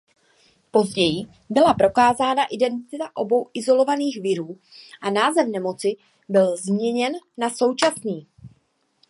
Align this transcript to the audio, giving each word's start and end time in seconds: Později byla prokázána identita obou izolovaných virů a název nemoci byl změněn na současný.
Později 0.71 1.23
byla 1.49 1.73
prokázána 1.73 2.45
identita 2.45 3.11
obou 3.13 3.49
izolovaných 3.53 4.21
virů 4.21 4.59
a 5.01 5.09
název 5.09 5.47
nemoci 5.47 5.95
byl 6.29 6.57
změněn 6.57 7.13
na 7.37 7.49
současný. 7.49 8.27